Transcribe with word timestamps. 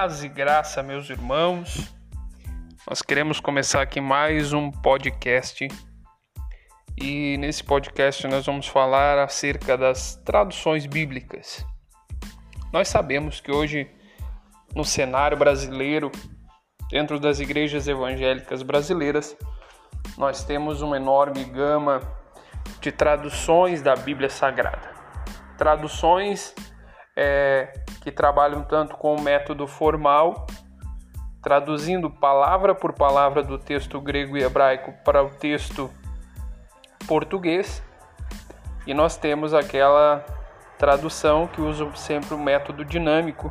Paz 0.00 0.24
e 0.24 0.28
graça, 0.30 0.82
meus 0.82 1.10
irmãos. 1.10 1.94
Nós 2.88 3.02
queremos 3.02 3.38
começar 3.38 3.82
aqui 3.82 4.00
mais 4.00 4.54
um 4.54 4.70
podcast. 4.70 5.68
E 6.96 7.36
nesse 7.36 7.62
podcast 7.62 8.26
nós 8.26 8.46
vamos 8.46 8.66
falar 8.66 9.18
acerca 9.18 9.76
das 9.76 10.14
traduções 10.24 10.86
bíblicas. 10.86 11.66
Nós 12.72 12.88
sabemos 12.88 13.42
que 13.42 13.52
hoje 13.52 13.90
no 14.74 14.86
cenário 14.86 15.36
brasileiro, 15.36 16.10
dentro 16.90 17.20
das 17.20 17.38
igrejas 17.38 17.86
evangélicas 17.86 18.62
brasileiras, 18.62 19.36
nós 20.16 20.42
temos 20.42 20.80
uma 20.80 20.96
enorme 20.96 21.44
gama 21.44 22.00
de 22.80 22.90
traduções 22.90 23.82
da 23.82 23.94
Bíblia 23.96 24.30
Sagrada. 24.30 24.94
Traduções 25.58 26.54
é, 27.16 27.72
que 28.02 28.10
trabalham 28.10 28.62
tanto 28.62 28.96
com 28.96 29.14
o 29.14 29.20
método 29.20 29.66
formal, 29.66 30.46
traduzindo 31.42 32.10
palavra 32.10 32.74
por 32.74 32.92
palavra 32.92 33.42
do 33.42 33.58
texto 33.58 34.00
grego 34.00 34.36
e 34.36 34.42
hebraico 34.42 34.92
para 35.04 35.22
o 35.22 35.30
texto 35.30 35.90
português, 37.06 37.82
e 38.86 38.94
nós 38.94 39.16
temos 39.16 39.54
aquela 39.54 40.24
tradução 40.78 41.46
que 41.46 41.60
usa 41.60 41.90
sempre 41.94 42.34
o 42.34 42.38
método 42.38 42.84
dinâmico, 42.84 43.50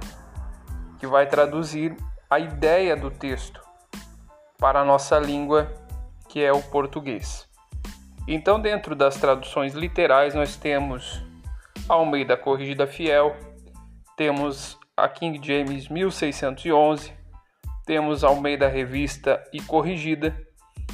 que 0.98 1.06
vai 1.06 1.28
traduzir 1.28 1.96
a 2.30 2.40
ideia 2.40 2.96
do 2.96 3.10
texto 3.10 3.62
para 4.58 4.82
a 4.82 4.86
nossa 4.86 5.18
língua, 5.18 5.72
que 6.28 6.44
é 6.44 6.52
o 6.52 6.62
português. 6.62 7.48
Então, 8.28 8.60
dentro 8.60 8.96
das 8.96 9.16
traduções 9.16 9.74
literais, 9.74 10.36
nós 10.36 10.56
temos 10.56 11.24
Almeida 11.88 12.38
Corrigida 12.38 12.86
Fiel, 12.86 13.36
temos 14.20 14.78
a 14.98 15.08
King 15.08 15.40
James 15.42 15.88
1611, 15.88 17.14
temos 17.86 18.22
Almeida 18.22 18.68
Revista 18.68 19.42
e 19.54 19.62
Corrigida, 19.62 20.38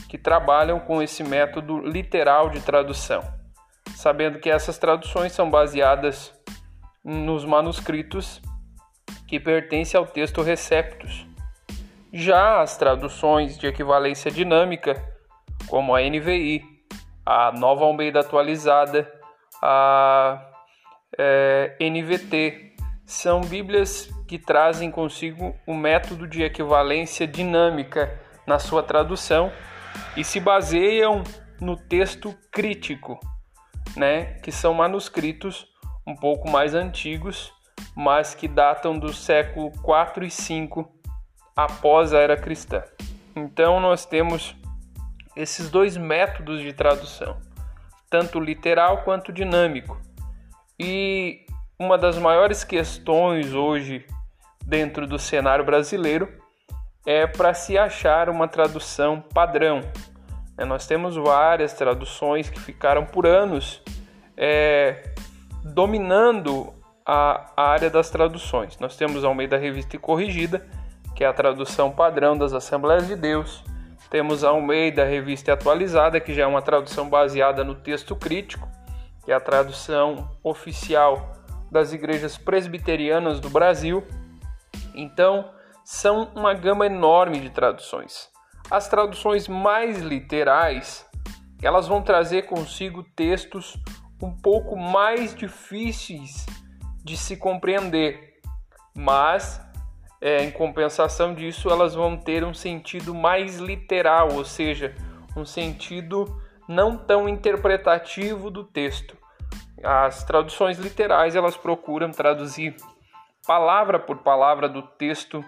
que 0.08 0.16
trabalham 0.16 0.80
com 0.80 1.02
esse 1.02 1.24
método 1.24 1.80
literal 1.80 2.52
de 2.52 2.60
tradução, 2.60 3.24
sabendo 3.96 4.38
que 4.38 4.48
essas 4.48 4.78
traduções 4.78 5.32
são 5.32 5.50
baseadas 5.50 6.40
nos 7.04 7.44
manuscritos 7.44 8.40
que 9.28 9.40
pertencem 9.40 9.98
ao 9.98 10.06
texto 10.06 10.44
Receptus. 10.44 11.26
Já 12.14 12.62
as 12.62 12.78
traduções 12.78 13.58
de 13.58 13.66
equivalência 13.66 14.30
dinâmica, 14.30 15.04
como 15.68 15.96
a 15.96 16.02
NVI, 16.02 16.64
a 17.26 17.52
Nova 17.52 17.86
Almeida 17.86 18.20
Atualizada, 18.20 19.12
a 19.64 20.48
é, 21.18 21.76
NVT, 21.80 22.75
são 23.06 23.42
Bíblias 23.42 24.10
que 24.28 24.40
trazem 24.40 24.90
consigo 24.90 25.56
o 25.66 25.76
método 25.76 26.28
de 26.28 26.42
equivalência 26.42 27.28
dinâmica 27.28 28.20
na 28.48 28.58
sua 28.58 28.82
tradução 28.82 29.52
e 30.18 30.24
se 30.24 30.40
baseiam 30.40 31.24
no 31.60 31.78
texto 31.78 32.36
crítico, 32.52 33.20
né, 33.96 34.40
que 34.42 34.52
são 34.52 34.74
manuscritos 34.74 35.68
um 36.06 36.16
pouco 36.16 36.50
mais 36.50 36.74
antigos, 36.74 37.54
mas 37.96 38.34
que 38.34 38.48
datam 38.48 38.98
do 38.98 39.14
século 39.14 39.72
4 39.82 40.26
e 40.26 40.32
5 40.32 40.92
após 41.56 42.14
a 42.14 42.20
era 42.20 42.36
cristã. 42.36 42.84
Então 43.36 43.80
nós 43.80 44.06
temos 44.06 44.56
esses 45.36 45.70
dois 45.70 45.96
métodos 45.98 46.62
de 46.62 46.74
tradução, 46.74 47.38
tanto 48.10 48.40
literal 48.40 49.04
quanto 49.04 49.32
dinâmico. 49.32 50.00
E 50.80 51.45
uma 51.78 51.98
das 51.98 52.18
maiores 52.18 52.64
questões 52.64 53.54
hoje 53.54 54.06
dentro 54.66 55.06
do 55.06 55.20
cenário 55.20 55.66
brasileiro 55.66 56.32
é 57.06 57.28
para 57.28 57.54
se 57.54 57.78
achar 57.78 58.30
uma 58.30 58.48
tradução 58.48 59.22
padrão. 59.22 59.82
É, 60.58 60.64
nós 60.64 60.88
temos 60.88 61.16
várias 61.16 61.74
traduções 61.74 62.50
que 62.50 62.60
ficaram 62.60 63.06
por 63.06 63.28
anos 63.28 63.84
é, 64.38 65.14
dominando 65.64 66.74
a, 67.06 67.52
a, 67.56 67.70
área 67.70 67.90
das 67.90 68.10
traduções. 68.10 68.80
Nós 68.80 68.96
temos 68.96 69.24
a 69.24 69.28
Almeida 69.28 69.58
Revista 69.58 69.98
e 69.98 70.00
Corrigida, 70.00 70.66
que 71.14 71.24
é 71.24 71.28
a 71.28 71.34
tradução 71.34 71.92
padrão 71.92 72.38
das 72.38 72.54
Assembleias 72.54 73.06
de 73.06 73.16
Deus. 73.16 73.64
Temos 74.10 74.44
a 74.44 74.50
Almeida 74.50 75.04
Revista 75.04 75.54
Atualizada, 75.54 76.20
que 76.20 76.34
já 76.34 76.44
é 76.44 76.48
uma 76.48 76.62
tradução 76.62 77.10
baseada 77.10 77.64
no 77.64 77.76
texto 77.76 78.16
crítico, 78.16 78.68
que 79.26 79.32
é 79.32 79.36
a 79.36 79.40
tradução 79.40 80.32
oficial 80.42 81.35
das 81.76 81.92
igrejas 81.92 82.38
presbiterianas 82.38 83.42
do 83.42 83.50
Brasil. 83.50 84.02
Então, 84.96 85.52
são 85.84 86.32
uma 86.34 86.54
gama 86.54 86.86
enorme 86.86 87.38
de 87.42 87.50
traduções. 87.50 88.30
As 88.72 88.88
traduções 88.88 89.50
mais 89.50 90.00
literais, 90.00 91.06
elas 91.62 91.86
vão 91.86 92.02
trazer 92.02 92.44
consigo 92.44 93.04
textos 93.04 93.78
um 94.24 94.32
pouco 94.32 94.78
mais 94.78 95.36
difíceis 95.36 96.46
de 97.04 97.18
se 97.18 97.36
compreender, 97.36 98.40
mas 98.96 99.62
é, 100.22 100.46
em 100.46 100.52
compensação 100.52 101.34
disso, 101.36 101.70
elas 101.70 101.94
vão 101.94 102.16
ter 102.16 102.46
um 102.46 102.54
sentido 102.54 103.14
mais 103.14 103.58
literal, 103.58 104.32
ou 104.32 104.46
seja, 104.46 104.96
um 105.36 105.46
sentido 105.46 106.42
não 106.70 106.98
tão 106.98 107.28
interpretativo 107.28 108.50
do 108.50 108.64
texto. 108.64 109.25
As 109.86 110.24
traduções 110.24 110.80
literais 110.80 111.36
elas 111.36 111.56
procuram 111.56 112.10
traduzir 112.12 112.76
palavra 113.46 114.00
por 114.00 114.18
palavra 114.18 114.68
do 114.68 114.82
texto 114.82 115.46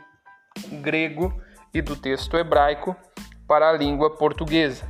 grego 0.73 1.33
e 1.73 1.81
do 1.81 1.95
texto 1.95 2.37
hebraico 2.37 2.95
para 3.47 3.69
a 3.69 3.73
língua 3.73 4.15
portuguesa. 4.15 4.87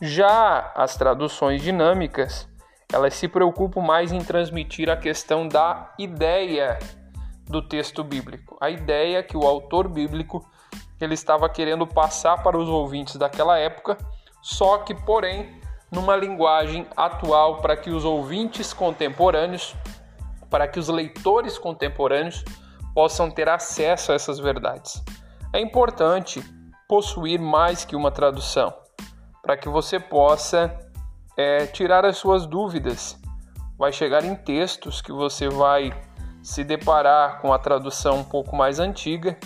Já 0.00 0.72
as 0.74 0.96
traduções 0.96 1.60
dinâmicas, 1.60 2.48
elas 2.90 3.12
se 3.14 3.28
preocupam 3.28 3.82
mais 3.82 4.10
em 4.10 4.20
transmitir 4.20 4.88
a 4.88 4.96
questão 4.96 5.46
da 5.46 5.92
ideia 5.98 6.78
do 7.44 7.60
texto 7.60 8.02
bíblico, 8.02 8.56
a 8.60 8.70
ideia 8.70 9.22
que 9.22 9.36
o 9.36 9.46
autor 9.46 9.88
bíblico 9.88 10.48
ele 11.00 11.14
estava 11.14 11.48
querendo 11.48 11.86
passar 11.86 12.42
para 12.42 12.56
os 12.56 12.68
ouvintes 12.68 13.16
daquela 13.16 13.58
época, 13.58 13.98
só 14.40 14.78
que 14.78 14.94
porém 14.94 15.60
numa 15.90 16.14
linguagem 16.16 16.86
atual 16.96 17.58
para 17.60 17.76
que 17.76 17.90
os 17.90 18.04
ouvintes 18.04 18.72
contemporâneos, 18.72 19.74
para 20.50 20.68
que 20.68 20.78
os 20.78 20.88
leitores 20.88 21.58
contemporâneos 21.58 22.44
possam 22.94 23.30
ter 23.30 23.48
acesso 23.48 24.12
a 24.12 24.14
essas 24.14 24.38
verdades. 24.38 25.02
É 25.52 25.60
importante 25.60 26.42
possuir 26.88 27.40
mais 27.40 27.84
que 27.84 27.96
uma 27.96 28.10
tradução, 28.10 28.72
para 29.42 29.56
que 29.56 29.68
você 29.68 29.98
possa 29.98 30.76
é, 31.36 31.66
tirar 31.66 32.04
as 32.04 32.16
suas 32.16 32.46
dúvidas. 32.46 33.18
Vai 33.78 33.92
chegar 33.92 34.24
em 34.24 34.34
textos 34.34 35.00
que 35.00 35.12
você 35.12 35.48
vai 35.48 35.92
se 36.42 36.64
deparar 36.64 37.40
com 37.40 37.52
a 37.52 37.58
tradução 37.58 38.18
um 38.18 38.24
pouco 38.24 38.56
mais 38.56 38.78
antiga, 38.78 39.38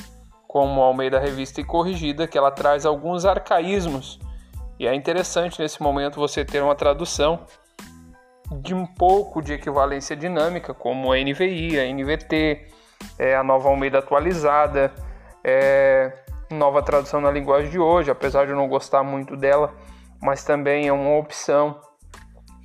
como 0.48 0.82
Almeida 0.82 1.19
Revista 1.19 1.60
e 1.60 1.64
Corrigida, 1.64 2.26
que 2.26 2.36
ela 2.36 2.50
traz 2.50 2.84
alguns 2.84 3.24
arcaísmos 3.24 4.19
e 4.82 4.87
é 4.88 4.93
interessante 4.97 5.62
nesse 5.62 5.80
momento 5.80 6.18
você 6.18 6.45
ter 6.45 6.60
uma 6.60 6.74
tradução 6.74 7.47
de 8.60 8.74
um 8.74 8.84
pouco 8.84 9.41
de 9.41 9.53
equivalência 9.53 10.16
dinâmica, 10.16 10.74
como 10.74 11.12
a 11.12 11.16
NVI, 11.16 11.78
a 11.78 11.84
NVT, 11.84 12.66
é, 13.16 13.36
a 13.36 13.45
nova 13.45 13.68
Almeida 13.68 14.01
atualizada, 14.01 14.92
é, 15.45 16.12
nova 16.51 16.83
tradução 16.83 17.21
na 17.21 17.30
linguagem 17.30 17.71
de 17.71 17.78
hoje, 17.78 18.10
apesar 18.10 18.45
de 18.45 18.51
eu 18.51 18.57
não 18.57 18.66
gostar 18.66 19.04
muito 19.04 19.36
dela, 19.36 19.72
mas 20.21 20.42
também 20.42 20.89
é 20.89 20.92
uma 20.92 21.16
opção. 21.16 21.80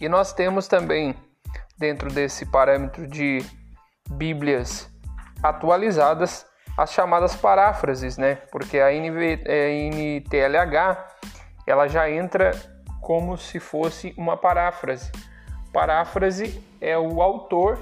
E 0.01 0.09
nós 0.09 0.33
temos 0.33 0.67
também, 0.67 1.13
dentro 1.77 2.09
desse 2.09 2.47
parâmetro 2.47 3.05
de 3.05 3.45
Bíblias 4.09 4.89
atualizadas, 5.43 6.47
as 6.75 6.91
chamadas 6.91 7.35
paráfrases, 7.35 8.17
né? 8.17 8.39
Porque 8.51 8.79
a 8.79 8.91
NV, 8.91 9.43
é, 9.45 9.69
NTLH 9.91 11.17
ela 11.67 11.87
já 11.87 12.09
entra 12.09 12.51
como 13.01 13.37
se 13.37 13.59
fosse 13.59 14.13
uma 14.17 14.37
paráfrase. 14.37 15.11
Paráfrase 15.71 16.63
é 16.81 16.97
o 16.97 17.21
autor 17.21 17.77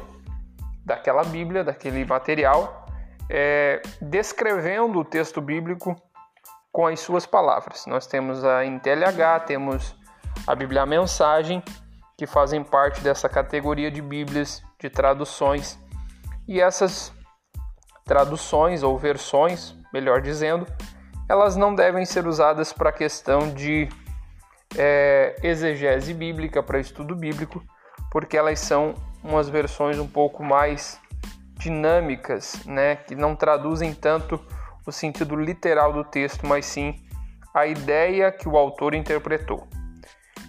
daquela 0.84 1.24
Bíblia, 1.24 1.64
daquele 1.64 2.04
material, 2.04 2.86
é, 3.30 3.82
descrevendo 4.02 5.00
o 5.00 5.06
texto 5.06 5.42
bíblico 5.42 5.96
com 6.72 6.88
as 6.88 7.00
suas 7.00 7.26
palavras. 7.26 7.86
Nós 7.86 8.06
temos 8.06 8.44
a 8.44 8.66
IntelliH, 8.66 9.40
temos 9.42 9.96
a 10.46 10.54
Bíblia 10.54 10.82
a 10.82 10.86
Mensagem, 10.86 11.64
que 12.18 12.28
fazem 12.28 12.64
parte 12.64 13.02
dessa 13.02 13.30
categoria 13.30 13.90
de 13.90 14.02
Bíblias, 14.02 14.62
de 14.80 14.90
traduções. 14.90 15.80
E 16.48 16.60
essas 16.60 17.14
traduções 18.04 18.84
ou 18.84 18.98
versões, 18.98 19.76
melhor 19.94 20.22
dizendo, 20.22 20.68
elas 21.28 21.56
não 21.56 21.74
devem 21.74 22.06
ser 22.06 22.28
usadas 22.28 22.72
para 22.72 22.92
questão 22.92 23.54
de 23.54 23.90
é, 24.78 25.36
exegese 25.44 26.14
bíblica, 26.14 26.62
para 26.62 26.80
estudo 26.80 27.16
bíblico, 27.16 27.64
porque 28.12 28.38
elas 28.38 28.60
são 28.60 28.94
umas 29.24 29.50
versões 29.50 29.98
um 29.98 30.08
pouco 30.08 30.44
mais 30.44 31.00
dinâmicas, 31.58 32.64
né, 32.66 32.96
que 32.96 33.16
não 33.16 33.36
traduzem 33.36 33.94
tanto 33.94 34.40
o 34.86 34.92
sentido 34.92 35.36
literal 35.36 35.92
do 35.92 36.04
texto, 36.04 36.46
mas 36.46 36.66
sim 36.66 37.04
a 37.54 37.66
ideia 37.66 38.32
que 38.32 38.48
o 38.48 38.58
autor 38.58 38.94
interpretou. 38.94 39.68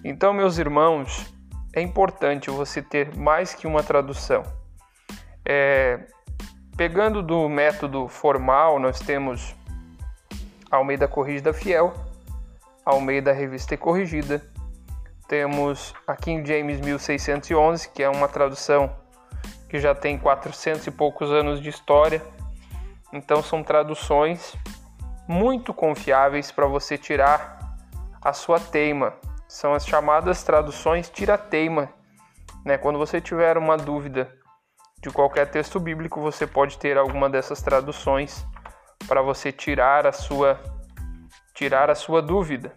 Então, 0.04 0.32
meus 0.32 0.58
irmãos, 0.58 1.32
é 1.74 1.80
importante 1.80 2.50
você 2.50 2.82
ter 2.82 3.16
mais 3.16 3.54
que 3.54 3.66
uma 3.66 3.82
tradução. 3.82 4.42
É, 5.44 6.06
pegando 6.76 7.22
do 7.22 7.48
método 7.48 8.08
formal, 8.08 8.78
nós 8.78 8.98
temos 8.98 9.54
Almeida 10.76 11.08
Corrigida 11.08 11.52
Fiel, 11.52 11.92
Almeida 12.84 13.32
Revista 13.32 13.74
e 13.74 13.76
Corrigida, 13.76 14.42
temos 15.26 15.94
a 16.06 16.14
King 16.14 16.46
James 16.46 16.80
1611, 16.80 17.88
que 17.88 18.02
é 18.02 18.08
uma 18.08 18.28
tradução 18.28 18.94
que 19.68 19.80
já 19.80 19.94
tem 19.94 20.16
400 20.16 20.86
e 20.86 20.90
poucos 20.90 21.30
anos 21.32 21.60
de 21.60 21.68
história. 21.68 22.22
Então 23.12 23.42
são 23.42 23.62
traduções 23.62 24.56
muito 25.26 25.74
confiáveis 25.74 26.52
para 26.52 26.66
você 26.66 26.96
tirar 26.96 27.58
a 28.22 28.32
sua 28.32 28.60
teima. 28.60 29.14
São 29.48 29.74
as 29.74 29.86
chamadas 29.86 30.44
traduções 30.44 31.08
tira-teima. 31.08 31.88
Né? 32.64 32.78
Quando 32.78 32.98
você 32.98 33.20
tiver 33.20 33.58
uma 33.58 33.76
dúvida 33.76 34.32
de 35.02 35.10
qualquer 35.10 35.50
texto 35.50 35.80
bíblico, 35.80 36.20
você 36.20 36.46
pode 36.46 36.78
ter 36.78 36.96
alguma 36.96 37.28
dessas 37.28 37.60
traduções 37.62 38.46
para 39.06 39.22
você 39.22 39.52
tirar 39.52 40.06
a 40.06 40.12
sua 40.12 40.60
tirar 41.54 41.90
a 41.90 41.94
sua 41.94 42.20
dúvida. 42.20 42.74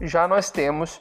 Já 0.00 0.28
nós 0.28 0.50
temos 0.50 1.00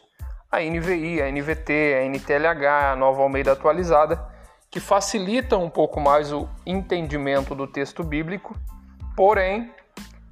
a 0.49 0.61
NVI, 0.61 1.21
a 1.21 1.29
NVT, 1.29 1.95
a 1.95 2.05
NTLH, 2.05 2.91
a 2.91 2.95
Nova 2.95 3.21
Almeida 3.21 3.51
atualizada, 3.51 4.25
que 4.71 4.79
facilitam 4.79 5.63
um 5.63 5.69
pouco 5.69 5.99
mais 5.99 6.31
o 6.31 6.47
entendimento 6.65 7.53
do 7.53 7.67
texto 7.67 8.03
bíblico, 8.03 8.55
porém, 9.15 9.73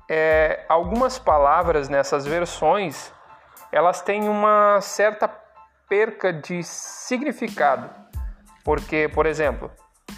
é, 0.10 0.64
algumas 0.70 1.20
palavras 1.20 1.90
nessas 1.90 2.26
versões 2.26 3.14
elas 3.72 4.02
têm 4.02 4.30
uma 4.30 4.80
certa 4.80 5.30
perca 5.90 6.32
de 6.32 6.64
significado, 6.64 7.90
porque, 8.64 9.10
por 9.10 9.26
exemplo, 9.26 9.70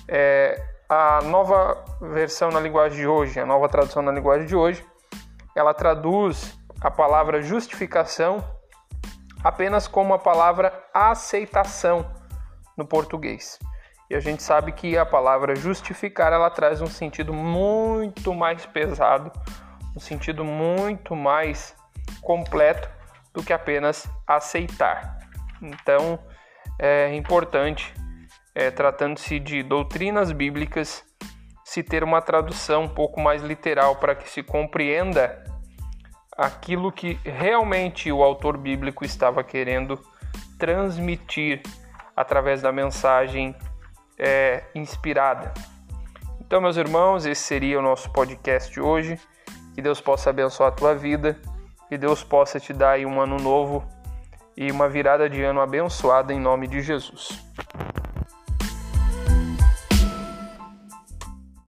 é, 0.07 0.63
a 0.89 1.22
nova 1.22 1.84
versão 2.01 2.50
na 2.50 2.60
linguagem 2.60 3.00
de 3.00 3.07
hoje, 3.07 3.39
a 3.39 3.45
nova 3.45 3.68
tradução 3.68 4.01
na 4.01 4.12
linguagem 4.12 4.48
de 4.48 4.56
hoje, 4.56 4.86
ela 5.56 5.74
traduz 5.74 6.57
a 6.80 6.89
palavra 6.89 7.42
justificação 7.42 8.44
apenas 9.44 9.88
como 9.88 10.13
a 10.13 10.19
palavra 10.19 10.74
aceitação 10.94 12.10
no 12.78 12.86
português. 12.86 13.60
E 14.10 14.16
a 14.16 14.19
gente 14.19 14.42
sabe 14.42 14.72
que 14.72 14.98
a 14.98 15.06
palavra 15.06 15.56
justificar 15.56 16.31
ela 16.31 16.50
traz 16.50 16.81
um 16.81 16.88
sentido 16.88 17.33
muito 17.33 18.33
mais 18.33 18.66
pesado, 18.66 19.31
um 19.95 20.00
sentido 20.00 20.45
muito 20.45 21.16
mais 21.16 21.75
completo 22.22 22.90
do 23.33 23.44
que 23.44 23.51
apenas 23.51 24.10
aceitar. 24.25 25.18
Então 25.62 26.19
é 26.80 27.13
importante, 27.16 27.94
é, 28.57 28.71
tratando-se 28.71 29.38
de 29.38 29.62
doutrinas 29.62 30.31
bíblicas, 30.31 31.06
se 31.63 31.83
ter 31.83 32.04
uma 32.04 32.24
tradução 32.24 32.86
um 32.86 32.89
pouco 32.89 33.21
mais 33.21 33.44
literal 33.44 33.98
para 33.98 34.15
que 34.15 34.27
se 34.27 34.42
compreenda 34.42 35.44
aquilo 36.36 36.92
que 36.92 37.19
realmente 37.24 38.12
o 38.12 38.24
autor 38.24 38.57
bíblico 38.57 39.06
estava 39.06 39.44
querendo 39.44 40.00
transmitir 40.57 41.62
através 42.15 42.59
da 42.59 42.71
mensagem 42.71 43.56
é, 44.18 44.63
inspirada. 44.74 45.54
Então, 46.42 46.59
meus 46.59 46.77
irmãos, 46.77 47.27
esse 47.27 47.44
seria 47.44 47.77
o 47.77 47.83
nosso 47.83 48.12
podcast 48.12 48.74
de 48.74 48.81
hoje. 48.81 49.19
Que 49.75 49.83
Deus 49.83 50.01
possa 50.01 50.31
abençoar 50.31 50.69
a 50.69 50.75
tua 50.75 50.95
vida, 50.95 51.39
que 51.88 51.95
Deus 51.95 52.24
possa 52.24 52.59
te 52.59 52.74
dar 52.74 52.98
um 53.01 53.21
ano 53.21 53.38
novo 53.38 53.88
e 54.56 54.71
uma 54.71 54.89
virada 54.89 55.30
de 55.30 55.44
ano 55.44 55.62
abençoada 55.62 56.33
em 56.33 56.39
nome 56.39 56.68
de 56.68 56.81
Jesus. 56.81 57.46